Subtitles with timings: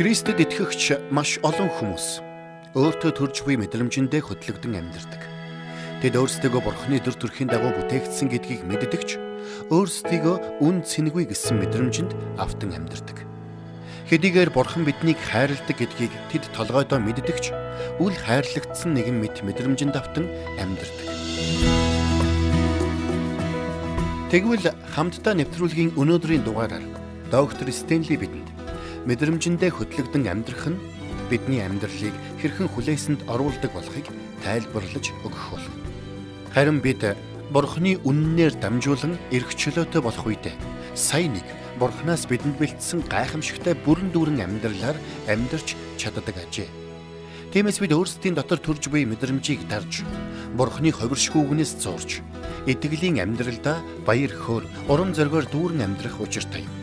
[0.00, 2.24] Христэд итгэгч маш олон хүмүүс
[2.72, 5.28] өөртөө төрж буй мэдрэмжэндээ хөдлөгдөн амьдардаг.
[6.00, 9.20] Тэд өөрсдөө Бурхны дөр төрхийн дагуу бүтээгдсэн гэдгийг мэддэгч
[9.68, 13.28] өөрсдийгөө үн цэнгүй гэсэн мэдрэмжинд автан амьдардаг.
[14.08, 17.52] Хэдийгээр Бурхан биднийг хайрладаг гэдгийг тэд толгойдоо мэддэгч
[18.00, 21.08] үл хайрлагдсан нэгэн мэт мэдрэмжинд автан амьдардаг.
[24.32, 24.64] Тэгвэл
[24.96, 26.88] хамтдаа нэвтрүүлгийн өнөөдрийн дугаараар
[27.28, 28.49] доктор Стенли бидэнд
[29.08, 30.82] мэдрэмжэндээ хөдлөгдөн амьдрах нь
[31.30, 34.06] бидний амьдралыг хэрхэн хүлээсэнд оруулдаг болохыг
[34.44, 35.74] тайлбарлаж өгөх болно.
[36.52, 37.02] Харин бид
[37.50, 40.54] Бурхны үннээр дамжуулан эрх чөлөөтэй болох үедээ
[40.94, 41.42] сая нэг
[41.82, 46.68] Бурханаас бидэнд бэлдсэн гайхамшигтай бүрэн дүүрэн амьдралаар амьдарч чаддаг ажээ.
[47.50, 50.06] Тиймээс бид өөрсдийн дотор төрж буй мэдрэмжийг дарж
[50.54, 52.22] Бурхны ховиршгүйгнээс зурж
[52.70, 56.79] итгэлийн амьдралдаа баяр хөөр урам зоригоор дүүрэн амьдрах учиртай юм.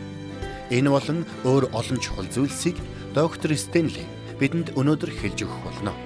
[0.68, 2.76] Энэ болон өөр олон чухал зүйлсийг
[3.16, 4.04] доктор Стенли
[4.36, 5.96] бидэнд өнөөдөр хэлж өгөх болно.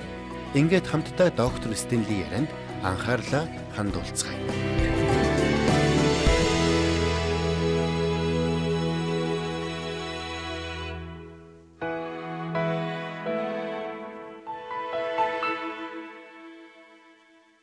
[0.54, 2.46] Ингээд хамтдаа доктор Стенли ярианд
[2.86, 4.38] анхаарлаа хандуулцгаая.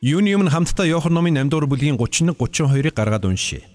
[0.04, 3.69] Юуны өмнө хамтдаа Иохан номын 8 дугаар бүлгийн 31 32-ыг гаргаад уншъя.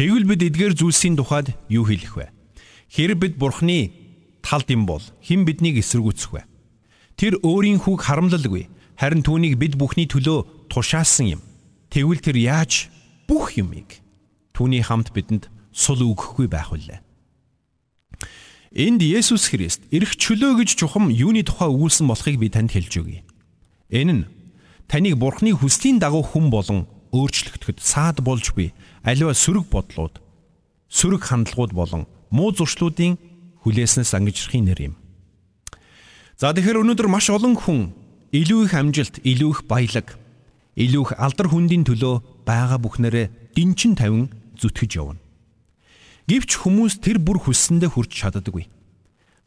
[0.00, 2.32] Тэгвэл бид эдгээр зүйлсийн тухайд юу хэлэх вэ?
[2.88, 3.92] Хэрэг бид Бурхны
[4.40, 6.48] талд юм бол хэн биднийг эсэргүүцэх вэ?
[7.20, 8.72] Тэр өөрийн хүүг харамлалгүй.
[8.96, 11.40] Харин түүнийг бид бүхний төлөө тушаасан юм.
[11.92, 12.88] Тэгвэл тэр яаж
[13.28, 14.00] бүх юмыг
[14.56, 17.04] түүний хамт бидэнд сул өгөхгүй байх вүлээ?
[18.72, 23.20] Энд Есүс Христ эрх чөлөө гэж чухам юуны тухай өгүүлсэн болохыг би танд хэлж өгье.
[23.92, 24.24] Энэ нь
[24.88, 28.72] таныг Бурхны хүслийн дагуу хүн болон өөрчлөгдөхөд саад болж буй
[29.02, 30.22] аливаа сөрөг бодлууд,
[30.88, 33.18] сөрөг хандлагууд болон муу зуршлуудын
[33.62, 34.94] хүлээснээс ангижрахын нэр юм.
[36.40, 37.92] За тэгэхээр өнөөдөр маш олон хүн
[38.32, 40.16] илүү их амжилт, илүү их баялаг,
[40.78, 43.26] илүү их алдар хүндийн төлөө байгаа бүхнээрээ
[43.58, 45.20] дэнчин тавин зүтгэж явна.
[46.30, 48.70] Гэвч хүмүүс тэр бүр хүссэндээ хүрч чаддаггүй.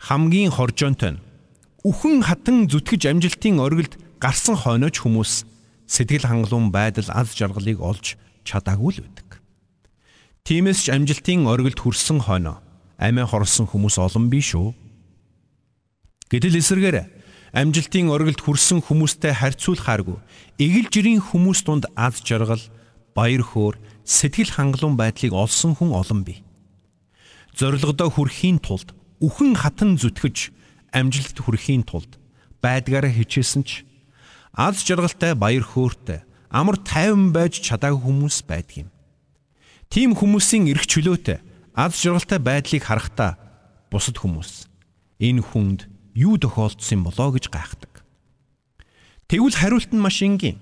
[0.03, 1.23] Хамгийн хоржоонтой нь
[1.88, 5.47] үхэн хатан зүтгэж амжилтын оргилд гарсан хойноч хүмүүс
[5.93, 9.29] сэтгэл хангалуун байдал аз жаргалыг олж чадаагүй л байдаг.
[10.41, 12.65] Тиймээс ч амжилтын оргилд хүрсэн хойно
[12.97, 14.73] амиа хорлсон хүмүүс олон бий шүү.
[16.33, 16.97] Гэтэл эсэргээр
[17.53, 20.17] амжилтын оргилд хүрсэн хүмүүстэй харьцуулахааргүй
[20.57, 22.65] эгэл жирийн хүмүүс дунд аз жаргал,
[23.13, 26.41] баяр хөөр, сэтгэл хангалуун байдлыг олсон хүн олон бий.
[27.53, 30.49] Зорилгодоо хүрэхийн тулд үхэн хатан зүтгэж
[30.89, 32.17] амжилт хүрэхийн тулд
[32.65, 33.85] байдгаараа хичээсэн ч
[34.53, 36.22] аз жаргалтай баяр хөөртэй
[36.53, 38.90] амар тайван байж чадаагүй хүмүүс байдаг юм.
[39.90, 41.41] Тийм хүмүүсийн эрх чөлөөтэй
[41.74, 43.38] аз жаргалтай байдлыг харахтаа
[43.90, 44.69] бусад хүмүүс
[45.18, 48.06] энэ хүнд юу тохиолдсон болоо гэж гайхдаг.
[49.25, 50.62] Тэгвэл хариулт нь маш энгийн.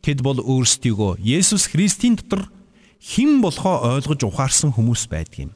[0.00, 2.48] Тэд бол өөрсдийгөө Есүс Христийн дотор
[3.04, 5.52] хэн болохоо ойлгож ухаарсан хүмүүс байдаг юм.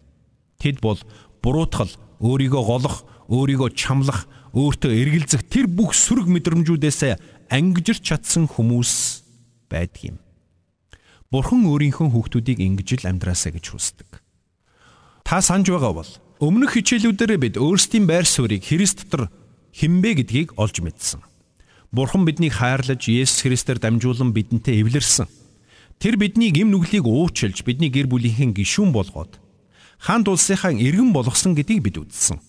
[0.60, 1.00] Тэд бол
[1.40, 1.88] буруутгал,
[2.20, 7.00] өөрийгөө голох, өөрийгөө чамлах, өөртөө эргэлзэх тэр бүх сөрөг мэдрэмжүүдээс
[7.50, 9.22] ангижирч чадсан хүмүүс
[9.68, 10.16] байдаг юм.
[11.30, 14.10] Бурхан өөрийнхөө хүүхдүүдийг ингэж л амьдраасаа гэж хүсдэг.
[15.22, 16.10] Та санаж байгаа бол
[16.42, 19.30] өмнөх хичээлүүдээр бид өөрсдийн байр суурийг Христ дотор
[19.76, 21.22] хинбэ гэдгийг олж мэдсэн.
[21.94, 25.26] Бурхан биднийг хайрлаж Есүс Христээр дамжуулан бидэнтэй эвлэрсэн.
[26.00, 29.36] Тэр бидний гим нүглийг уучлж бидний гэр бүлийнхэн гишүүн болгоод
[30.00, 32.40] хаан улсынхаа иргэн болгосон гэдгийг бид үзсэн.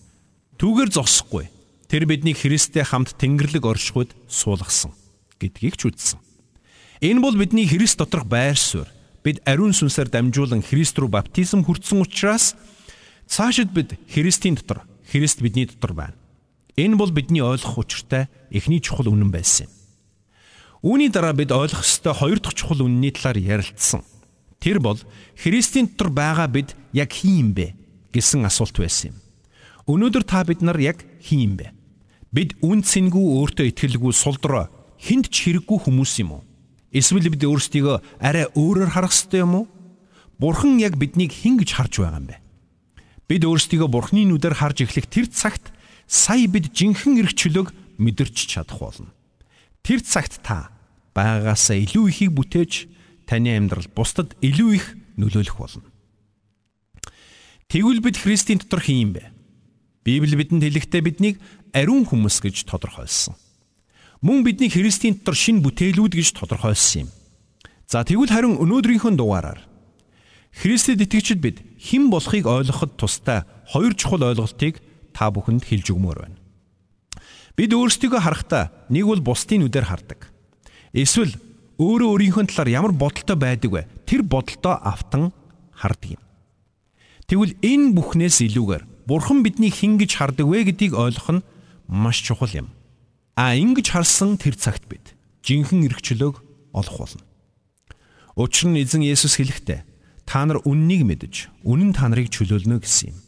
[0.56, 1.51] Түүгээр зогсохгүй.
[1.92, 4.96] Тэр биднийг Христтэй хамт Тэнгэрлэг оршихуйд суулгасан
[5.36, 6.16] гэдгийг ч үзсэн.
[7.04, 8.88] Энэ бол бидний Христ доторх байр суурь.
[9.20, 12.56] Бид ариун сүнсээр дамжуулан Христ рүү баптизм хүртсэн учраас
[13.28, 16.16] цаашид бид Христийн дотор, Христ бидний дотор байна.
[16.80, 19.76] Энэ бол бидний ойлгох учиртай эхний чухал үнэн байсан юм.
[20.96, 24.00] Үүний дараа бид ойлгох ёстой хоёр дахь чухал үнний талаар ярилцсан.
[24.64, 24.96] Тэр бол
[25.36, 27.76] Христийн дотор байгаа бид яг хин юм бэ
[28.16, 29.20] гэсэн асуулт байсан юм.
[29.92, 31.81] Өнөөдөр та бид нар яг хин юм бэ?
[32.32, 36.42] Бид үн цэнгүй өөртөө итгэлгүй сулдраа хинт ч хэрэггүй хүмүүс юм уу?
[36.88, 39.66] Эсвэл бид өөрсдийгөө арай өөрөөр харах ёстой юм уу?
[40.40, 42.36] Бурхан яг биднийг хэн гэж харж байгаа юм бэ?
[43.28, 45.76] Бид өөрсдийгөө Бурханы нүдээр харж эхлэх тэр цагт
[46.08, 47.68] сая бид жинхэнэ эрх чөлөөг
[48.00, 49.12] мэдэрч чадах болно.
[49.84, 50.72] Тэр цагт та
[51.12, 52.88] байгаагаасаа илүү ихийг бүтээж
[53.28, 55.84] таны амьдрал бусдад илүү их нөлөөлөх болно.
[57.68, 59.41] Тэгвэл бид Христийн дотор хин юм бэ?
[60.02, 61.36] Библи бидэнд хэлэхдээ биднийг
[61.70, 63.38] ариун хүмүүс гэж тодорхойлсон.
[64.22, 67.10] Мөн бидний Христийн дотор шин бүтээлүүд гэж тодорхойлсон юм.
[67.86, 69.62] За тэгвэл харин өнөөдрийнхөө дугаараар
[70.52, 74.82] Христэд итгэгчид бид хэн болохыг ойлгоход тустай хоёр чухал ойлголтыг
[75.16, 76.38] та бүхэнд хэлж өгмөр байна.
[77.56, 80.28] Бид өөрсдийгөө харахтаа нэг бол бусдын нүдээр хардаг.
[80.92, 81.32] Эсвэл
[81.80, 83.82] өөрөө өөрийнхөө талаар ямар бодолтой байдаг вэ?
[84.04, 85.32] Тэр бодолтоо автан
[85.72, 86.22] хардаг юм.
[87.28, 91.44] Тэгвэл энэ бүхнээс илүүгээр Бурхан биднийг хэн гэж хардаг вэ гэдгийг ойлгох нь
[91.88, 92.68] маш чухал юм.
[93.34, 96.36] А ингэж харсан тэр цагт бид жинхэнэ эргчлөөг
[96.72, 97.24] олох болно.
[98.36, 99.82] Учир нь эзэн Есүс хэлэхдээ
[100.24, 103.18] та нар үннийг мэдж, үнэн та нарыг чөлөөлнө гэсэн юм.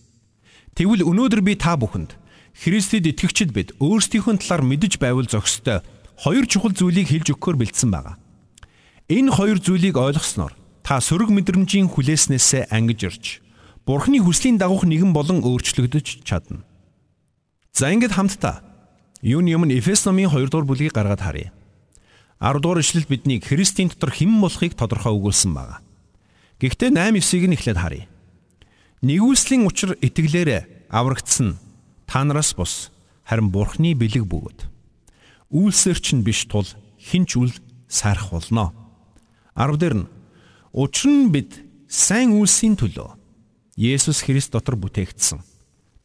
[0.78, 2.16] Тэгвэл өнөөдөр би та бүхэнд
[2.54, 5.82] Христэд итгэгчид бид өөрсдийнхөө талаар мэдж байвал зохистой
[6.14, 8.16] хоёр чухал зүйлийг хэлж өгөхөөр бэлдсэн байгаа.
[9.10, 10.54] Энэ хоёр зүйлийг ойлгосноор
[10.86, 13.24] та сөрөг мэдрэмжийн хүлээснээсээ ангиж ирж
[13.84, 16.64] Бурхны хүслийн дагуух нэгэн болон өөрчлөгдөж чадна.
[17.76, 18.64] За ингээд хамтдаа
[19.20, 21.52] юуны өмнө Эфес номын 2 дугаар бүлгийг гаргаад харъя.
[22.40, 25.84] 10 дугаар ишлэл биднийг Христийн дотор хэн болохыг тодорхой өгүүлсэн байна.
[26.64, 28.08] Гэхдээ 8 9-ийг нь эхлээд харъя.
[29.04, 31.60] Нэгүслийн учир итгэлээр аврагдсан
[32.08, 32.88] та нараас бус
[33.28, 34.64] харин Бурхны бэлэг бөгөөд
[35.52, 36.64] үйлсээр чинь биш тул
[36.96, 37.52] хинч үл
[37.84, 38.72] сайрах болно.
[39.60, 40.10] 10 дээр нь
[40.72, 41.52] учир нь бид
[41.84, 43.23] сайн үйлсийн төлөө
[43.74, 45.42] Есүс Христ дотор бүтээгдсэн.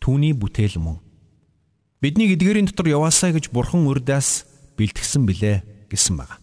[0.02, 0.98] Түүний бүтээл мөн.
[2.02, 6.42] Бидний эдгээрийн дотор яваасаа гэж Бурхан урдаас бэлтгэсэн билээ гэсэн байна.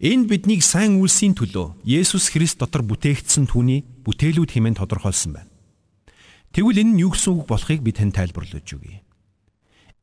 [0.00, 5.52] Энд биднийг сайн үйлсийн төлөө Есүс Христ дотор бүтээгдсэн түүний бүтээлүүд хэмээн тодорхойлсон байна.
[6.56, 9.04] Тэгвэл энэ нь юу гэсэн үг болохыг би тань тайлбарлаж өгье.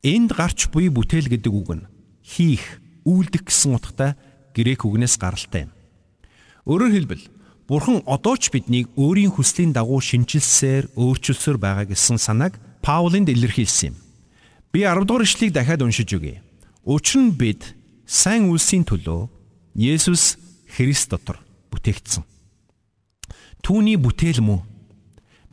[0.06, 1.88] Энд гарч буй бүтээл гэдэг үг нь
[2.22, 4.14] хийх, үйлдэх гэсэн утгатай
[4.54, 5.74] грек үгнээс гаралтай юм.
[6.62, 7.24] Өөрөөр хэлбэл
[7.68, 13.96] Бурхан одоо ч биднийг өөрийн хүслийн дагуу шинжилсээр өөрчилсөөр байгаа гэсэн санааг Паулинд илэрхийлсэн юм.
[14.72, 16.40] Би 10 дугаар ишлэгийг дахиад уншиж өгье.
[16.88, 17.76] Учир нь бид
[18.08, 19.28] сайн үлсийн төлөө
[19.76, 22.24] Есүс Христ дотор бүтээгдсэн.
[23.60, 24.64] Түүний бүтээл мөн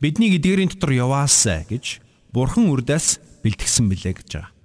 [0.00, 2.00] бидний эдгээрийн дотор яваасаа гэж
[2.32, 4.56] Бурхан үрдээс бэлтгэсэн билээ гэж байгаа.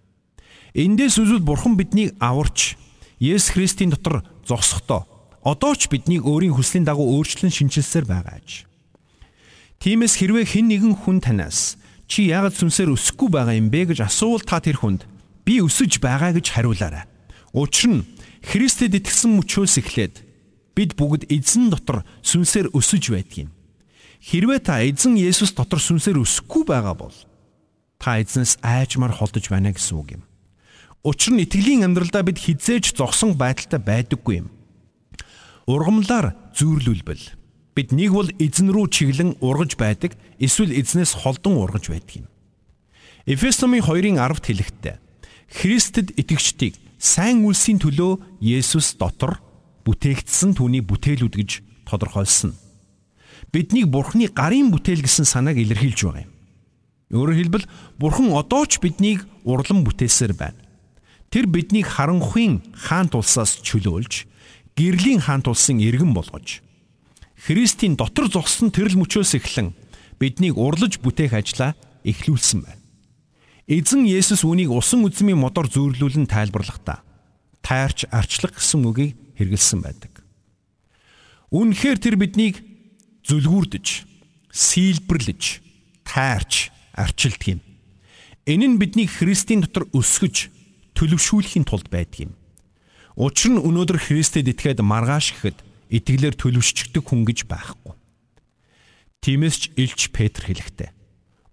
[0.72, 2.80] Эндээс үзвэл Бурхан биднийг аварч
[3.20, 5.11] Есүс Христийн дотор зогсохдоо
[5.42, 8.70] одоо ч биднийг өөрийн хүслийн дагуу өөрчлөн шинжилсээр байгаа аж.
[9.82, 14.46] Тиймээс хэрвээ хэн нэгэн хүн танаас чи яагаад сүнсээр өсөхгүй байгаа юм бэ гэж асуувал
[14.46, 15.10] та тэр хүнд
[15.42, 17.10] би өсөж байгаа гэж хариулаарай.
[17.58, 18.06] Учир нь
[18.46, 20.16] Христэд итгэсэн мөчөөс эхлээд
[20.78, 23.50] бид бүгд эзэн дотор сүнсээр өсөж байдгийг.
[24.22, 27.18] Хэрвээ та эзэн Есүс дотор сүнсээр өсөхгүй байгаа бол
[27.98, 30.24] та эзнээс айжмаар холдож байна гэсэн үг юм.
[31.02, 34.61] Учир нь итгэлийн амьдралдаа бид хизээж зогсон байдалтай байдаггүй юм
[35.72, 37.24] ургамлаар зүүрлүүлбэл
[37.76, 42.28] бид нэг бол эзэн рүү чиглэн ургаж байдаг эсвэл эзнээс холдон ургаж байдаг юм.
[43.24, 44.96] Эфес номын 2-ын 10-т хэлэхдээ
[45.52, 49.40] Христэд итгэгчдийг сайн үлсийн төлөө Есүс дотор
[49.88, 51.52] бүтээгдсэн түүний бүтээлүүд гэж
[51.88, 52.56] тодорхойлсон.
[53.52, 56.32] Биднийг Бурхны гарын бүтээл гэсэн санааг илэрхийлж байгаа юм.
[57.12, 57.66] Өөрөөр хэлбэл
[58.00, 60.60] Бурхан одоо ч биднийг урлан бүтээсээр байна.
[61.32, 64.31] Тэр биднийг харанхуйн хаан тулсаас чөлөөлж
[64.76, 66.62] гэрлийн хаан тулсан иргэн болгож
[67.42, 69.74] Христийн дотор зогссон тэрл мөчөөс эхлэн
[70.22, 71.74] биднийг урлаж бүтээх ажлаа
[72.06, 72.82] эхлүүлсэн байна.
[73.66, 77.02] Эзэн Есүс үүнийг усан үзмийн модоор зөөрлүүлэн тайлбарлахдаа
[77.66, 80.22] тайрч арчлах гэсэн үгийг хэрэгэлсэн байдаг.
[81.50, 82.62] Үнэхээр тэр биднийг
[83.26, 84.06] зүлгүүрдэж,
[84.54, 85.44] сийлбэрлэж,
[86.06, 87.62] тайрч арчилдаг юм.
[88.46, 90.54] Энэ нь биднийг Христийн дотор өсгөж,
[90.94, 92.34] төлөвшүүлэхийн тулд байдаг юм.
[93.20, 95.58] Учир нь өнөөдөр Христэд итгээд маргааш гэхэд
[95.92, 97.94] итгэлээр төлөвшчдөг хүн гэж байхгүй.
[99.20, 100.90] Тиймээс ч Илч Петр хэлэхдээ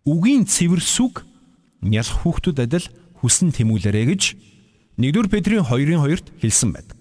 [0.06, 1.26] үгийн цэвэр сүг
[1.82, 2.86] нялх хүүхдүүд адил
[3.20, 4.22] хүсэн тэмүүлэрэ гэж
[4.98, 6.98] 1-р Петрийн 2-ын 2-т хэлсэн байдаг.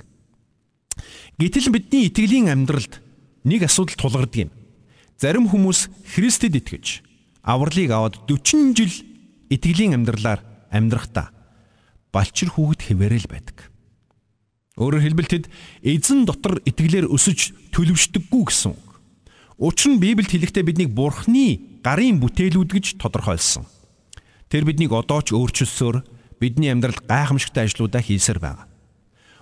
[1.37, 2.99] Гэтэл бидний итгэлийн амьдралд
[3.45, 4.51] нэг асуудал тулгардаг юм.
[5.21, 5.87] Зарим хүмүүс
[6.17, 7.05] Христэд итгэж
[7.45, 8.93] авралыг аваад 40 жил
[9.53, 10.41] итгэлийн амьдралаар
[10.73, 11.31] амьдрахдаа
[12.11, 13.66] балчир хүүхэд хэвээрэл байдаг.
[14.77, 15.45] Өөрөөр хэлбэл тэд
[15.81, 18.87] эзэн дотор итгэлээр өсөж төлөвшдөггүй гэсэн үг.
[19.57, 23.65] Учир нь Библиэд хэлэхдээ биднийг Бурхны гарын бүтээлүүд гэж тодорхойлсон.
[24.53, 26.05] Тэр биднийг одоо ч өөрчилсөөр
[26.37, 28.69] бидний амьдралд гайхамшигтай ажлуудаа хийсээр байгаа.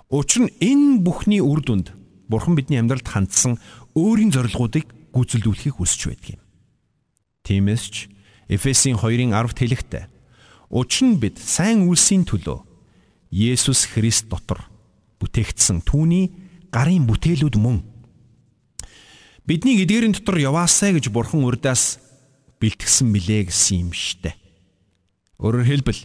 [0.07, 1.91] Учир нь энэ бүхний үр дүнд
[2.31, 3.59] Бурхан бидний амьдралд хандсан
[3.91, 6.41] өөрийн зорилгоодыг гүйцэлдүүлэхийг хүсэж байдаг юм.
[7.43, 7.95] Тиймээс ч
[8.47, 10.05] Эфесийн 2-ын 10-т хэлэхдээ
[10.71, 12.63] учир нь бид сайн үлсийн төлөө
[13.35, 14.63] Есүс Христ дотор
[15.25, 16.31] бүтээгдсэн түүний
[16.69, 17.81] гарын бүтээлүүд мөн
[19.49, 21.97] бидний эдгээрийн дотор яваасаа гэж бурхан урдаас
[22.61, 24.33] бэлтгэсэн билээ гэсэн юм штэ.
[25.41, 26.01] Өөрөөр хэлбэл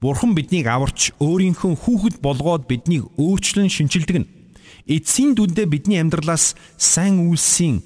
[0.00, 4.30] бурхан биднийг аварч өөрийнхөө хүүхэд болгоод биднийг өөрчлөн шинчилдэг нь
[4.88, 7.84] эцсийн дүндээ бидний амьдралаас сайн үйлсийн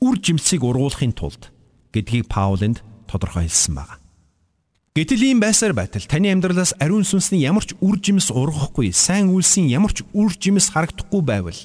[0.00, 1.52] үр жимсийг ургуулахын тулд
[1.92, 4.05] гэдгийг Паулинд тодорхой хэлсэн байна.
[4.96, 9.68] Гэтэл ийм байсаар байтал таны амьдралаас ариун сүнсний ямар ч үр жимс ургахгүй, сайн үйлсийн
[9.68, 11.60] ямар ч үр жимс харагдахгүй байвал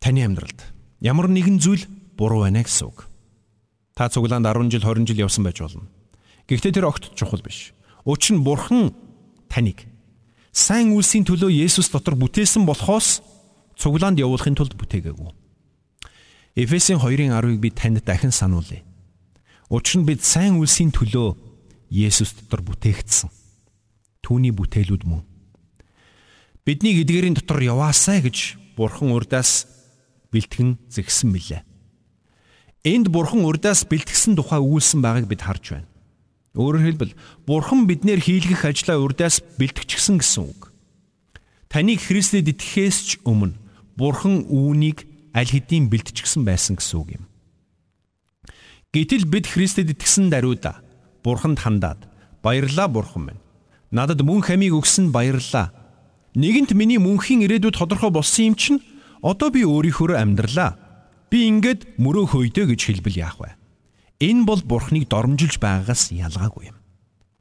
[0.00, 0.56] таны амьдралд
[1.04, 1.84] ямар нэгэн зүйл
[2.16, 3.04] буруу байна гэсэн үг.
[3.92, 5.84] Та цуглаанд 10 жил 20 жил явсан байж болно.
[6.48, 7.76] Гэхдээ тэр огт чухал биш.
[8.08, 8.96] Учир нь бурхан
[9.52, 9.84] таныг
[10.48, 13.20] сайн үйлсийн төлөө Есүс дотор бүтээсэн болохоос
[13.76, 15.28] цуглаанд явуулахын тулд бүтээгээгүй.
[16.56, 18.80] Эфесийн 2-ын 10-ыг би танд дахин сануулъя.
[19.68, 21.49] Учир нь бид сайн үйлсийн төлөө
[21.90, 23.28] Есүс дотор бүтээгдсэн.
[24.22, 25.26] Түүний бүтээлүүд мөн.
[26.62, 29.66] Бидний эдгээрийн дотор яваасай гэж Бурхан урдаас
[30.30, 31.66] бэлтгэн зэгсэн мэлээ.
[32.86, 35.90] Энд Бурхан урдаас бэлтгэсэн тухай өгүүлсэн байгааг бид харж байна.
[36.54, 40.70] Өөрөөр хэлбэл Бурхан биднэр хийлгэх ажлаа урдаас бэлтгэчихсэн гэсэн үг.
[41.66, 43.58] Таныг Христэд итгэхээс ч өмнө
[43.98, 47.24] Бурхан үүнийг аль хэдийн бэлтчихсэн байсан гэсэн үг юм.
[48.94, 50.82] Гэтэл бид Христэд итгэсэн даруйда
[51.24, 52.08] бурханд хандаад
[52.42, 53.40] баярлаа бурхан минь.
[53.90, 55.72] Надад мөн хамийг өгсөн баярлаа.
[56.34, 58.80] Нэгэнт миний мөнхийн ирээдүйд тодорхой болсон юм чинь
[59.22, 60.78] одоо би өөрийнхөө амьдралаа.
[61.30, 63.54] Би ингээд мөрөө хөөдөө гэж хэлбэл яах вэ?
[64.20, 66.76] Энэ бол бурхныг дормжилж байгаагаас ялгаагүй юм.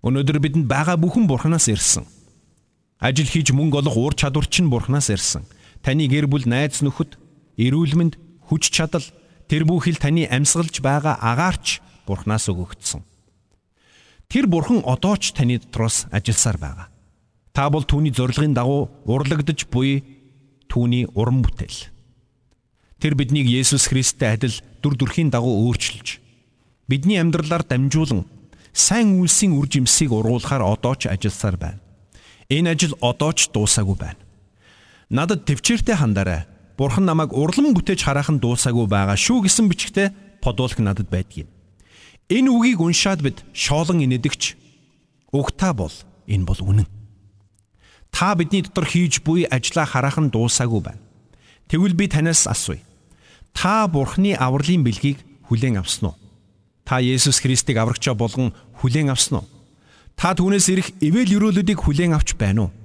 [0.06, 2.08] Өнөөдөр бидэнд байгаа бүхэн бурханаас ирсэн.
[3.04, 5.44] Ажил хийж мөнгө олох уур чадвар чинь бурханаас ирсэн.
[5.84, 7.20] Таны гэр бүл найз нөхөд,
[7.60, 8.16] эрүүл мэнд,
[8.48, 9.04] хүч чадал
[9.52, 13.04] тэр бүхэл таны амьсгалж байгаа агаарч бурханаас өгөгдсөн.
[14.30, 16.88] Тэр бурхан одоо ч таны дотроос ажилласаар байгаа.
[17.50, 20.06] Та бол түүний зорилгын дагуу урлагдж буй
[20.70, 21.90] түүний уран бүтээл.
[23.02, 24.54] Тэр биднийг Есүс Христтэй адил
[24.86, 26.22] дүр төрхийн дагуу өөрчилж
[26.86, 28.30] бидний амьдралаар дамжуулан
[28.70, 31.82] сайн үйлсийн үр жимсийг ургуулахаар одоо ч ажилласаар байна.
[32.54, 34.22] Энэ ажил одоо ч дуусаагүй байна.
[35.10, 36.46] Надад төвчээртэй хандараа.
[36.78, 40.14] Бурхан намайг урлан бүтээж хараахан дуусаагүй байгаа шүү гэсэн бичгтээ
[40.46, 41.50] подуулах надад байдгийг.
[42.30, 44.54] Энэ үгийг уншаад бид шоолон инэдэгч
[45.34, 45.94] угтаа бол
[46.30, 46.88] энэ бол үнэн.
[48.14, 51.02] Та бидний дотор хийж буй ажлаа хараахан дуусаагүй байна.
[51.70, 52.86] Тэгвэл би танаас асууя.
[53.54, 56.16] Та Бурхны авралын бэлгийг хүлээн авсан уу?
[56.86, 59.50] Та Есүс Христийг аврагчаа болгон хүлээн авсан уу?
[60.14, 62.76] Та түүнээс ирэх ивэл өрөөлөдийг хүлээн авч байна уу?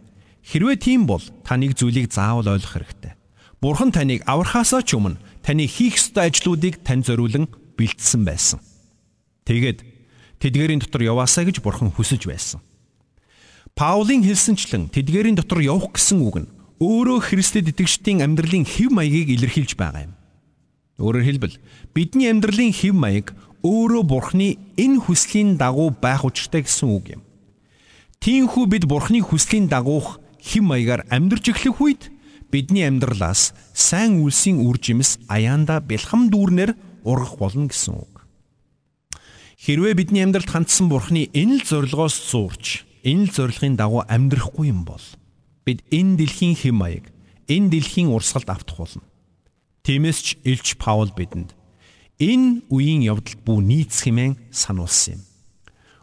[0.45, 3.13] Хэрвээ тийм бол та нэг зүйлийг заавал ойлгох хэрэгтэй.
[3.61, 8.61] Бурхан таныг аврахаасаа ч өмнө таны хийх ёстой ажлуудыг тань зориулан бэлдсэн байсан.
[9.45, 9.85] Тэгээд
[10.41, 12.61] тэдгэрийн дотор яваасаа гэж бурхан хүсэж байсан.
[13.77, 16.49] Паулийн хэлсэнчлэн тэдгэрийн дотор явах гэсэн үг нь
[16.81, 20.15] өөрөө Христэд итгэжтийн амьдралын хэв маягийг илэрхийлж байгаа юм.
[21.03, 21.57] Өөрөөр хэлбэл
[21.91, 23.35] бидний амьдралын хэв маяг
[23.67, 27.23] өөрөө бурхны энэ хүслийн дагуу байх учиртай гэсэн үг юм.
[28.23, 32.03] Тиймээс бид бурхны хүслийн дагуух хэм маягаар амьдрж эхлэх үед
[32.53, 38.14] бидний амьдралаас сайн үйлсийн үр жимс аяанда бэлхам дүүрнэр ургах болно гэсэн үг.
[39.65, 44.85] Хэрвээ бидний амьдралд хандсан Бурхны энэ л зорилгоос зуурч энэ л зорилгын дагуу амьдрахгүй юм
[44.85, 45.01] бол
[45.65, 47.09] бид энэ дэлхийн хэм маяг,
[47.49, 49.01] энэ дэлхийн урсгалд автах болно.
[49.81, 51.57] Тиймээс ч Илч Паул бидэнд
[52.21, 55.21] энэ үеийн явдалд бүү нийц хэмээн сануулсан юм.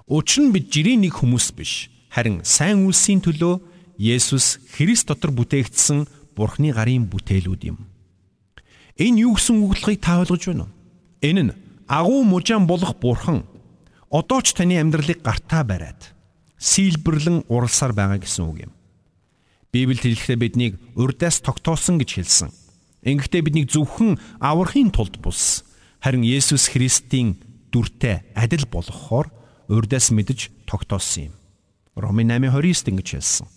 [0.09, 3.61] Учир нь бид жирийн нэг хүмүүс биш, харин сайн үлсийн төлөө
[4.01, 7.85] Есүс Христ дотор бүтээгдсэн Бурхны гарын бүтээлүүд юм.
[8.97, 10.73] Энэ юу гэсэн үгдлэгийг та ойлгож байна уу?
[11.21, 11.53] Энэ нь
[11.85, 13.50] агуу мужаан болох Бурхан
[14.11, 16.11] одоо ч таны амьдралыг гартаа бариад
[16.59, 18.73] сийлбэрлэн уралсаар байгаа гэсэн үг юм.
[19.71, 22.49] Библиэд хэлэхдээ биднийг урдаас тогтоосон гэж хэлсэн.
[23.07, 25.63] Ингэхдээ биднийг зөвхөн аврахын тулд бус
[26.03, 27.39] харин Есүс Христийн
[27.71, 29.31] дүртэй адил болгохоор
[29.71, 31.35] урдаас мэдж тогтоосон юм.
[31.95, 33.47] Ромын 8:29 ингэж хэлсэн.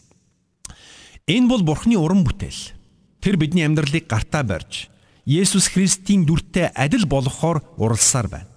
[1.27, 2.79] Энэ бол Бурхны уран бүтээл.
[3.19, 4.87] Тэр бидний амьдралыг гартаа барьж
[5.27, 8.51] Есүс Христийн дүртэй адил болгохоор уралсаар байна.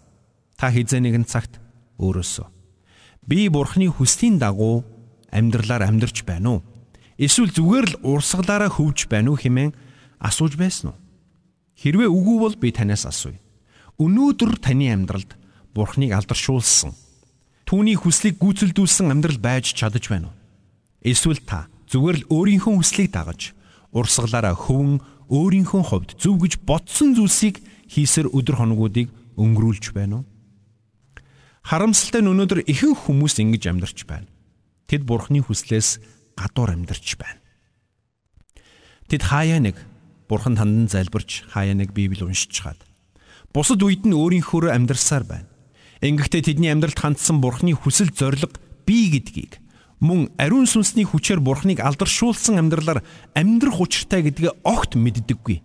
[0.59, 1.57] Та хизээ нэгэн цагт
[1.99, 2.47] өөрөөсөө.
[3.27, 4.85] Би бурхны хүслийн дагуу
[5.31, 6.65] амьдралаар амьдарч байна уу?
[7.17, 9.73] Эсвэл зүгээр л урсгалаараа хөвж байна уу хэмээн
[10.21, 10.97] асууж байсан уу?
[11.77, 13.41] Хэрвээ үгүй бол би танаас асууя.
[13.97, 15.33] Өнөөдөр таны амьдралд
[15.73, 16.93] бурхныг алдаршуулсан
[17.67, 20.35] түүний хүслийг гүйцэлдүүлсэн амьдрал байж чадаж байна уу?
[21.03, 23.51] Эсвэл та зүгээр л өөрийнхөө хүслийг дагаж
[23.91, 27.59] урсгалаараа хөвөн өөрийнхөө хувьд зөв гэж ботсон зүйлсийг
[27.91, 30.25] хийсээр өдөр хоногуудыг өнгөрүүлж байна уу?
[31.67, 34.31] Харамсалтай нь өнөөдөр ихэнх хүмүүс ингэж амьдарч байна.
[34.87, 35.99] Тэд бурхны хүслээс
[36.39, 37.43] гадуур амьдарч байна.
[39.11, 39.75] Тэд хаяа нэг
[40.31, 42.79] бурхан тандан залбирч хаяа нэг Библи уншиж чад.
[43.51, 45.51] Бусад үед нь өөрийнхөө амьдарсаар байна.
[45.99, 48.55] Ингэхдээ тэдний амьдралд хандсан бурхны хүсэл зориг
[48.87, 49.59] бий гэдгийг
[49.99, 53.03] мөн ариун сүнсний хүчээр бурхныг алдаршуулсан амьдралаар
[53.35, 55.59] амьдрах учиртай гэдгээ огт мэддэггүй.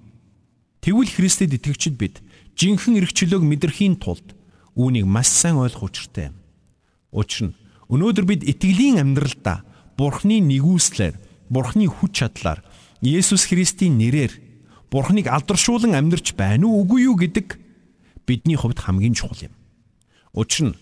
[0.82, 2.18] Тэгвэл Христэд итгэгчид бид
[2.58, 4.34] жинхэнэ эргчлөөг мэдрэхийн тулд
[4.76, 6.32] Үүнийг маш сайн ойлгох учиртай.
[7.12, 7.56] Учир нь
[7.92, 9.68] Өнөөдөр бид итгэлийн амьдралдаа
[10.00, 11.20] Бурхны нэгүслэр,
[11.52, 12.64] Бурхны хүч чадлаар
[13.04, 14.32] Есүс Христийн нэрээр
[14.88, 17.60] Бурхныг алдаршуулан амьдарч байна уу үгүй юу гэдэг
[18.24, 19.54] бидний хувьд хамгийн чухал юм.
[20.32, 20.76] Учир нь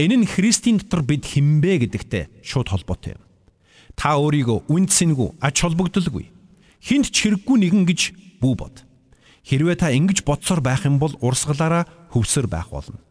[0.00, 3.22] энэ нь Христийн дотор бид хинбэ гэдэгтэй шууд холбоотой юм.
[3.92, 6.32] Та өөрийгөө үндсэнгүү, ач холбогдолгүй,
[6.80, 8.00] хинт ч хэрэггүй нэгэн гэж
[8.40, 8.88] бүү бод.
[9.44, 13.04] Хэрвээ та ингэж бодсоор байх юм бол урсгалаараа хөвсөр байх болно.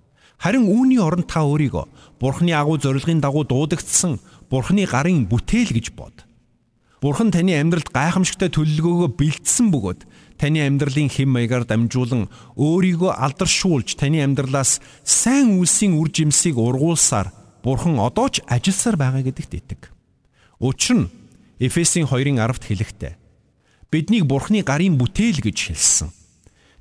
[0.43, 4.19] Харин үүний оронд та өөрийгөө Бурхны агуу зорилгын дагуу дуудагдсан
[4.51, 6.27] Бурхны гарын бүтээл гэж бод.
[6.99, 10.03] Бурхан таны амьдралд гайхамшигтай төлөлгөөгөө бэлдсэн бөгөөд
[10.39, 12.27] таны амьдралын хэм маягаар дамжуулан
[12.59, 17.31] өөрийгөө алдаршуулж таны амьдралаас сайн үйлсийн үр жимсийг ургуулсаар
[17.63, 19.81] Бурхан одоо ч ажилласаар байгаа гэдэгт итэг.
[20.59, 21.11] Учир нь
[21.59, 23.13] Эфесийн 2-ын 10-т хэлэхдээ
[23.91, 26.11] биднийг Бурханы гарын бүтээл гэж хэлсэн.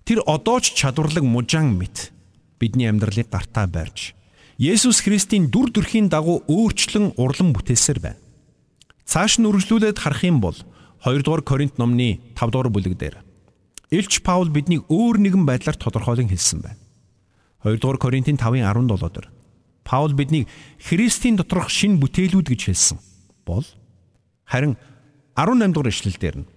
[0.06, 2.14] Тэр одоо ч чадварлаг мужаан мэт
[2.62, 4.14] бидний амьдралыг гартаа барьж
[4.62, 8.20] Есүс Христийн дүр төрхийн дагуу өөрчлөн урлан бүтээсээр байна.
[9.02, 10.54] Цааш нь үргэлжлүүлээд харах юм бол
[11.02, 13.16] 2 дугаар Коринт номны 5 дугаар бүлэг дээр
[13.90, 16.78] Илч Паул биднийг өөр нэгэн байдлаар тодорхойлон хэлсэн байна.
[17.66, 19.28] 2 дугаар Коринтын 5-ын 17 дээр
[19.82, 20.46] Паул биднийг
[20.78, 22.98] Христийн доторх шин бүтээлүүд гэж хэлсэн.
[23.42, 23.66] Бол
[24.46, 24.78] харин
[25.34, 26.50] 18 дугаар ишлэл дээр нь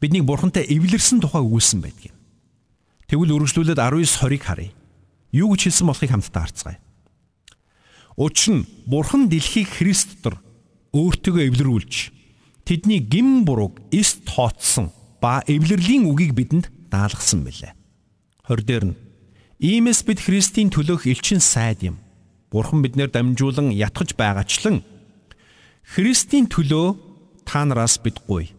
[0.00, 2.14] биднийг бурхантай эвлэрсэн тухай өгүүлсэн байдгийг.
[3.08, 4.75] Тэгвэл үргэлжлүүлээд 19-20-ыг харъя.
[5.36, 6.80] Юу гэж хэлсэн болохыг хамтдаа харцгаая.
[8.16, 10.40] Учир нь бурхан дэлхийг Христ дотор
[10.96, 11.94] өөртөө эвлэрүүлж
[12.64, 14.88] тэдний гим бурууг эс тооцсон
[15.20, 17.76] ба эвлэрлийн үгийг бидэнд даалгасан билээ.
[18.48, 18.96] 20 дээр нь
[19.60, 22.00] Иймээс бид Христийн төлөөх элчин сайд юм.
[22.48, 24.80] Бурхан биднээр дамжуулан ятгах байгаачлан
[25.84, 26.96] Христийн төлөө
[27.44, 28.56] та нараас бидгүй.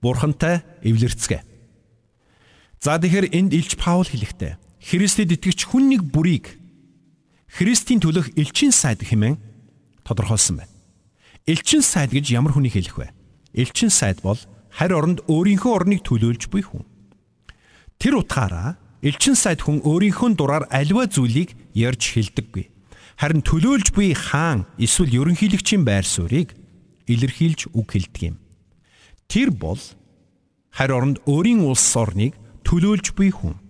[0.00, 1.44] Бурхантай эвлэрцгээ.
[2.80, 6.56] За тэгэхээр энд Илч Паул хэлэхдээ Христэд итгэж хүн нэг бүрийг
[7.44, 9.36] Христийн төлөөх элчин сайд хэмээн
[10.00, 10.72] тодорхойлсон байна.
[11.44, 13.12] Элчин сайд гэж ямар хүнийг хэлэх вэ?
[13.52, 14.40] Элчин сайд бол
[14.72, 16.88] харь оронд өөрийнхөө орныг төлөөлж буй хүн.
[18.00, 22.72] Тэр утгаараа элчин сайд хүн өөрийнхөө дураар аливаа зүйлийг ярьж хэлдэггүй.
[23.20, 26.56] Харин төлөөлж буй хаан эсвэл ерөнхийлөгчийн байр суурийг
[27.04, 28.36] илэрхийлж үг хэлдэг юм.
[29.28, 29.80] Тэр бол
[30.72, 33.67] харь оронд өөрийн улс орныг төлөөлж буй хүн.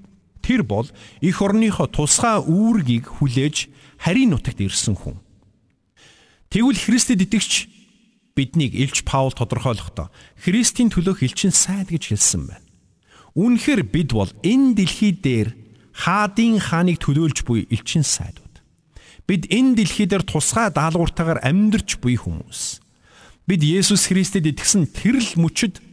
[0.49, 0.89] Тэр бол
[1.21, 3.69] эх орныхоо тусгай үүргийг хүлээж
[4.01, 5.21] харийн нутагт ирсэн хүн.
[6.49, 7.69] Тэгвэл Христэд итгэгч
[8.33, 10.09] биднийг Илч Паул тодорхойлохдоо
[10.41, 12.65] Христийн төлөөх элчин сайд гэж хэлсэн байна.
[13.37, 15.53] Үүнхээр бид бол энэ дэлхий дээр
[15.93, 18.65] хаадын хааныг төлөөлж буй элчин сайдууд.
[19.29, 22.81] Бид энэ дэлхий дээр тусгай даалгавартаагаар амьдарч буй хүмүүс.
[23.45, 25.85] Бид Есүс Христэд итгэсэн тэрл мөчөд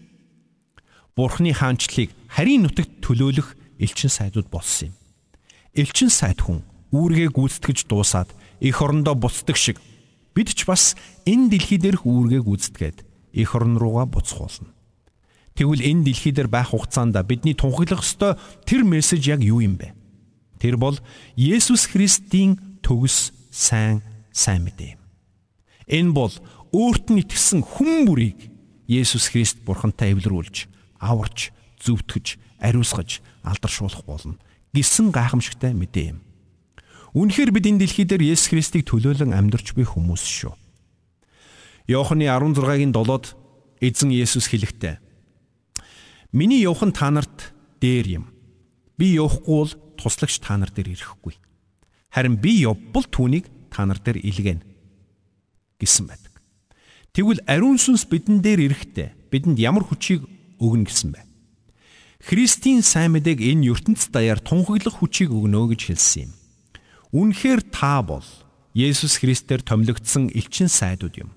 [1.20, 4.96] Бурхны хаанчлалыг харийн нутагт төлөөлөх элчин сайдууд болсон юм.
[5.76, 6.64] Элчин сайд хүн
[6.96, 8.30] үүргээ гүйцэтгэж дуусаад
[8.62, 9.80] эх орондоо буцдаг шиг
[10.36, 13.08] Бид ч бас энэ дэлхий дээрх үүргээ гүйцэтгээд
[13.40, 14.76] эх орн руугаа буцхуулна.
[15.56, 18.36] Тэгвэл энэ дэлхий дээр байх хугацаанд бидний тунхаглах ёстой
[18.68, 19.96] тэр мессеж яг юу юм бэ?
[20.60, 21.00] Тэр бол
[21.40, 24.04] Есүс Христийн төгс сайн
[24.36, 25.02] сайн мэдээ юм.
[25.88, 26.36] Энэ бол
[26.76, 28.52] өөрт нь итгэсэн хүн бүрийг
[28.92, 30.68] Есүс Христ бурхантай эвлэрүүлж,
[31.00, 32.36] аварч, зөвтгөж,
[32.66, 34.42] ариусгаж, алдаршуулах болно
[34.76, 36.20] гэсэн гайхамшигтай мэдээ юм.
[37.16, 40.52] Үнэхээр бид энэ дэлхий дээр Есүс Христийг төлөөлөн амьдарч буй хүмүүс шүү.
[41.88, 43.40] Иохны 16-гийн 7-д
[43.80, 45.00] эзэн Есүс хэлэхдээ
[46.36, 48.26] Миний явхан та нарт дээр юм.
[49.00, 51.40] Би явахгүй бол туслагч та нар дээр ирэхгүй.
[52.12, 54.64] Харин би явбал түүнийг та нар дээр илгээнэ
[55.80, 56.36] гэсэн байдаг.
[57.16, 60.28] Тэгвэл ариун сүнс бидэн дээр ирэхдээ бидэнд ямар хүчийг
[60.60, 61.24] өгнө гэсэн бэ?
[62.24, 66.32] Христийн сайн мэдээг энэ ертөнцид даяар тунхаглах хүчийг өгнө гэж хэлсэн юм.
[67.12, 68.26] Үнэхээр та бол
[68.76, 71.30] Есүс Христээр томилогдсон элчин сайдууд юм.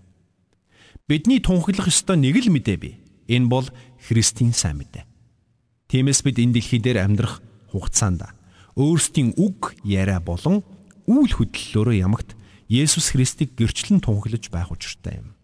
[1.11, 2.95] Бидний тунхаглах ёстой нэг л мэдээ бий.
[3.27, 3.67] Энэ бол
[3.99, 5.07] Христийн сайн мэдээ.
[5.91, 8.27] Тиймээс бид энэ дэлхий дээр амьдрах хугацаанд
[8.79, 10.63] өөрсдийн үг яриа болон
[11.11, 12.39] үйл хөдлөлөөрөө ямагт
[12.71, 15.35] Есүс Христийг гэрчлэн тунхаглаж байх учиртай юм.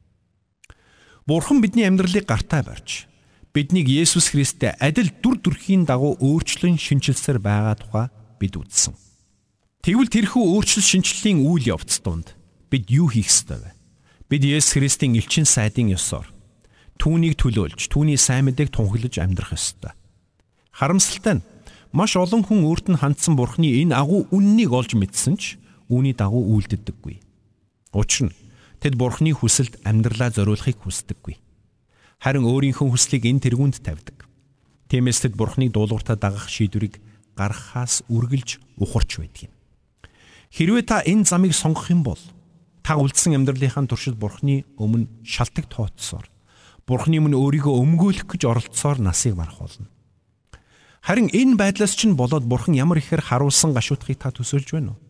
[1.27, 3.09] Бурхан бидний амьдралыг гартаа барьж
[3.55, 8.07] биднийг Есүс Христтэй адил дүр төрхийн дагуу өөрчлөн шинчилсээр байгаа тухай
[8.43, 8.99] бид үзсэн.
[9.87, 12.35] Тэгвэл тэрхүү өөрчлөл шинчлэлийн үйл явц донд
[12.67, 13.71] бид юу хийх ёстой вэ?
[14.27, 16.27] Бид Есүс Христийн элчин сайдын ёсоор
[16.99, 19.95] түүнийг төлөөлж, түүний сайн мэдээг тунхаглаж амьдрах ёстой.
[20.75, 21.47] Харамсалтай нь
[21.95, 26.59] маш олон хүн өөрт нь хандсан Бурхны энэ агуу үннийг олж мэдсэн ч үүний дагуу
[26.59, 27.23] үйлддэггүй.
[27.95, 28.37] Учир нь
[28.83, 31.44] тэд Бурхны хүсэлд амьдралаа зориулахыг хүсдэггүй.
[32.21, 34.29] Харин өөрийнхөө хүслийг энэ тэргуунд тавьдаг.
[34.91, 37.01] Тиймээс тэд Бурхныг дуулууртаа дагах шийдвэрийг
[37.35, 39.55] гаргахаас үргэлж ухарч байдаг юм.
[40.55, 42.21] Хэрвээ та энэ замыг сонгох юм бол
[42.85, 46.31] та үлдсэн амьдралынхаа туршид Бурхны өмнө шалтак тооцсоор
[46.85, 49.89] Бурхны өмнө өөрийгөө өмгөөлөх гэж оролцсоор насыг барах болно.
[51.01, 55.01] Харин энэ байдлаас чинь болоод Бурхан ямар ихээр харуулсан гашуутхыг та төсөөлж байна уу?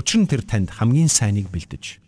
[0.00, 2.00] Учир нь тэр танд хамгийн сайныг бэлдэж,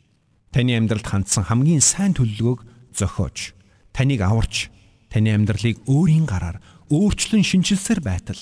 [0.52, 2.60] таны амьдралд хандсан хамгийн сайн төлөвлөгөөг
[2.92, 3.56] зохиож,
[3.92, 4.70] таныг аварч,
[5.10, 8.38] таны амьдралыг өөрийн гараар өөрчлөн шинжилсээр байтал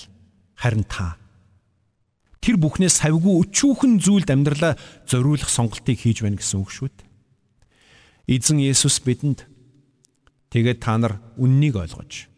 [0.56, 1.16] харин та
[2.40, 7.08] тэр бүхнээс савгүй өчүүхэн зүйлд амьдралаа зориулах сонголтыг хийж байна гэсэн үг шүү дээ.
[8.28, 9.44] Эзэн Есүс бидэнд
[10.52, 12.30] тэгээд та нар үннийг ойлгож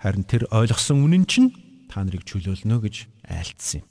[0.00, 1.52] харин тэр ойлгосон үнэн чинь
[1.90, 2.96] та нарыг чөлөөлнө гэж
[3.28, 3.86] айлтсан юм.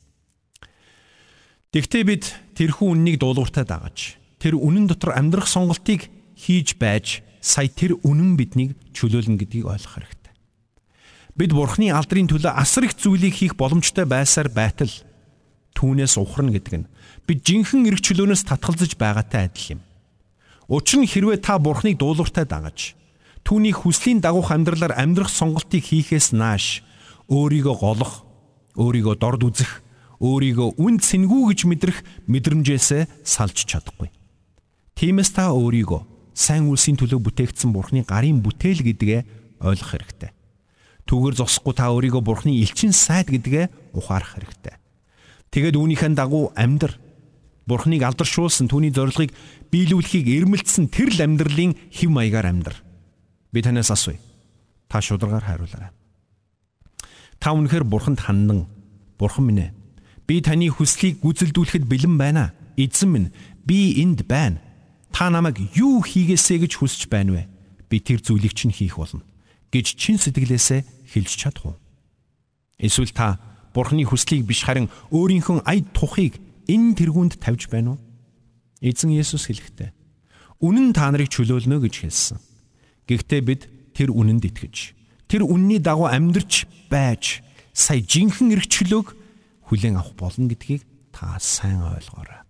[1.70, 7.96] Тэгвэл бид тэрхүү үннийг дуулууртаа дагаж тэр үнэн дотор амьдрах сонголтыг хийж байж сая тэр
[8.04, 10.34] үнэн биднийг чөлөөлнө гэдгийг ойлгох хэрэгтэй.
[11.40, 14.92] Бид Бурхны алдрын төлөө асар их зүйлийг хийх боломжтой байсаар байтал
[15.80, 16.90] түүнээс ухарна гэдэг нь
[17.24, 19.82] бид жинхэнэ эрг чөлөөнөөс татгалзаж байгаатай адил юм.
[20.68, 23.00] Учир нь хэрвээ та Бурхныг дуулууртай дагаж
[23.48, 26.84] түүний хүслийн дагуух амьдралаар амьдрах сонголтыг хийхээс нааш
[27.32, 28.28] өөрийгөө голох,
[28.76, 29.80] өөрийгөө дорд үзэх,
[30.20, 34.12] өөрийгөө үнд сэнгүй гэж мэдрэх мэдрэмжээсээ салж чадахгүй.
[35.00, 39.22] Тиймээс та өөрийгөө сайн үлсийн төлөө бүтээгдсэн Бурхны гарын бүтээл гэдгээ
[39.66, 40.32] ойлгох хэрэгтэй.
[41.10, 44.78] Түүгээр зогсохгүй та өөрийгөө Бурхны элчин сайд гэдгээ ухаарах хэрэгтэй.
[45.50, 46.94] Тэгээд үүнийхэн дагуу амьдр
[47.66, 49.34] Бурхныг алдаршуулсан түүний зорилгыг
[49.74, 52.76] биелүүлэхийг эрмэлзсэн тэр л амьдралын хэв маягаар амьдр.
[53.52, 54.22] Би танаас асууя.
[54.88, 55.92] Та шударгаар хариулаарай.
[57.42, 58.70] Та үнэхээр Бурханд хандан
[59.18, 59.72] Бурхан минь ээ.
[60.30, 62.54] Би таны хүслийг гүйцэлдүүлэхэд бэлэн байна.
[62.78, 63.28] Эзэн минь
[63.66, 64.64] би энд байна.
[65.12, 67.44] Та намайг юу хийгээсэ гэж хүсэж байна вэ?
[67.90, 69.24] Би тэр зүйлийг чинь хийх болно
[69.72, 71.78] гэж чин сэтгэлээсээ хэлж чадах уу?
[72.80, 73.40] Эсвэл та
[73.74, 78.00] Бурхны хүслийг биш харин өөрийнхөө аяд тухыг энэ тэргуунд тавьж байна уу?
[78.82, 79.94] Эзэн Есүс хэлэхдээ
[80.64, 82.38] үнэн та нарыг чөлөөлнө гэж хэлсэн.
[83.06, 83.62] Гэхдээ бид
[83.94, 87.44] тэр үнэнд итгэж тэр үнний дагуу амьдрч байж
[87.76, 89.08] сая жинхэнэ эрх чөлөөг
[89.68, 92.47] хүлээн авах болно гэдгийг та сайн ойлгоорой.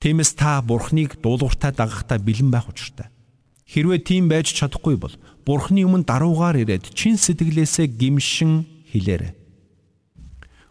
[0.00, 3.08] Тиймээс та Бурхныг дуулууртаа дагахтаа бэлэн байх учиртай.
[3.66, 9.32] Хэрвээ тийм байж чадахгүй бол Бурхны өмнө даруугаар ирээд чин сэтгэлээсээ гимшин хэлээрэй.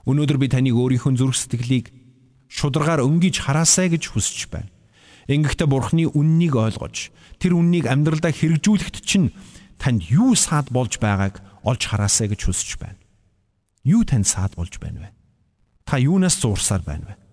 [0.05, 1.91] Өнөөдөр би таныг өөрийнхөө зүрх сэтгэлийг
[2.47, 4.69] шударгаар өнгөж хараасай гэж хүсэж байна.
[5.27, 7.09] Ингэхдээ Бурхны үннийг ойлгож
[7.41, 9.33] тэр үннийг амьдралдаа хэрэгжүүлэхэд чинь
[9.81, 13.01] танд юу саад болж байгааг олж хараасай гэж хүсэж байна.
[13.81, 15.09] Юу танд саад болж байна вэ?
[15.83, 17.24] Та юунаас зурсаар байна вэ?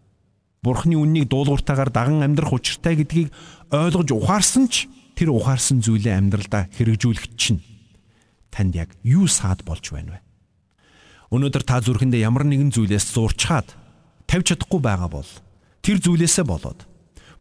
[0.63, 3.35] Бурхны үннийг дуулууртаагаар даган амьдрах учиртай гэдгийг
[3.75, 4.87] ойлгож ухаарсан ч
[5.19, 7.61] тэр ухаарсан зүйлээ амьдралдаа хэрэгжүүлэхэд чинь
[8.55, 10.21] танд яг юу саад болж байна вэ?
[11.35, 13.75] Өнөөдөр та зүрхэндээ ямар нэгэн зүйлээс зурчаад
[14.31, 15.31] тавьж чадахгүй байгаа бол
[15.83, 16.87] тэр зүйлээсээ болоод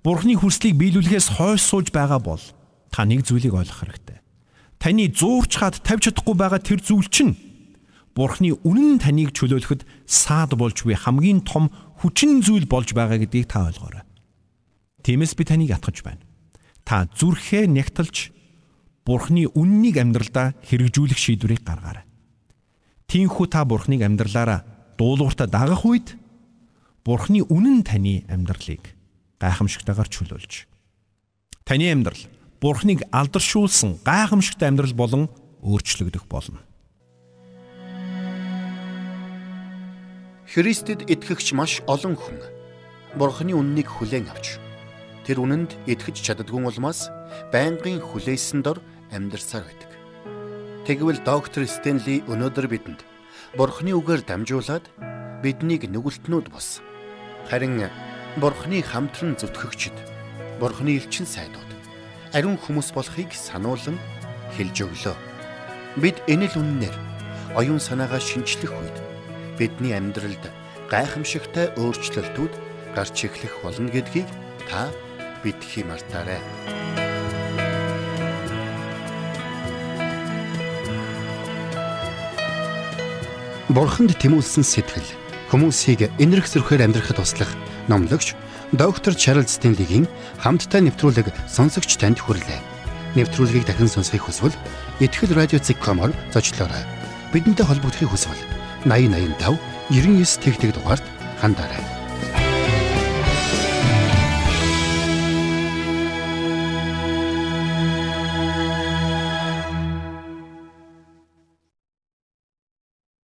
[0.01, 2.41] Бурхны хүслийг биелүүлэхээс хойш сууж байгаа бол
[2.89, 4.17] та нэг зүйлийг ойлгох хэрэгтэй.
[4.81, 7.38] Таны зуурчхаад тавьж чадахгүй байгаа тэр зүйл чинь
[8.12, 11.71] Бурхны үнэн таныг чөлөөлөхөд саад болж буй хамгийн том
[12.04, 14.04] хүчин зүйл болж байгаа гэдгийг та ойлгоорой.
[15.04, 16.24] Тиймээс би таныг ятгах байна.
[16.84, 18.36] Та зүрхээ нягтлж
[19.02, 22.06] Бурхны үннийг амьдралдаа хэрэгжүүлэх шийдвэрийг гаргаарай.
[23.10, 24.62] Тинхүү та Бурхныг амьдралаараа
[25.00, 26.13] дуулууртаа дагах үед
[27.02, 28.93] Бурхны үнэн таны амьдралыг
[29.41, 30.69] гайхамшигтайгаар чөлөөлж
[31.65, 32.21] таны амьдрал
[32.62, 35.24] Бурхныг алдаршуулсан гайхамшигтай амьдрал болон
[35.65, 36.62] өөрчлөгдөх болно.
[40.51, 42.35] Христэд итгэгч маш олон хүн
[43.15, 44.59] Бурхны үннийг хүлээн авч
[45.23, 47.07] тэр үнэнд итгэж чаддгүй улмаас
[47.55, 48.83] байнгын хүлээсэн дор
[49.15, 49.91] амьдарсаар байдаг.
[50.83, 52.99] Тэгвэл доктор Стенли өнөөдөр бидэнд
[53.55, 54.91] Бурхны үгээр дамжуулаад
[55.39, 56.83] биднийг нүгэлтнүүд бос.
[57.47, 57.87] Харин
[58.35, 59.95] Бурхны хамтран зүтгэгчд
[60.59, 61.71] Бурхны элчин сайдууд
[62.35, 63.95] ариун хүмүүс болохыг сануулan
[64.59, 65.15] хэлж өглөө.
[66.03, 66.95] Бид энэ л үннээр
[67.55, 69.11] оюун санаагаа шинчлэх үед
[69.57, 70.43] бидний амьдралд
[70.91, 72.53] гайхамшигтай өөрчлөлтүүд
[72.95, 74.27] гарч эхлэх болно гэдгийг
[74.67, 74.91] та
[75.43, 76.41] бидхи мартаарай.
[83.71, 85.07] Бурханд тэмүүлсэн сэтгэл
[85.47, 87.47] хүмүүсийг энэрх зөрхөөр амьдрахад туслах
[87.87, 88.35] номлогч
[88.75, 90.11] доктор Чарлз Стенлигийн
[90.43, 92.59] хамттай нэвтрүүлэг сонсогч танд хүрлээ.
[93.15, 94.55] Нэвтрүүлгийг дахин сонсохыг хүсвэл
[94.99, 96.83] ихтгэл радиоцик.com-оор зочлоорой.
[97.31, 101.03] Бидэнтэй холбогдохыг хүсвэл 8085 99 тэгтэг дугаард
[101.39, 102.00] хандаарай.